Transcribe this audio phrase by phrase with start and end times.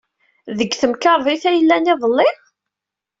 [0.57, 2.29] Deg temkarḍit ay llan iḍelli?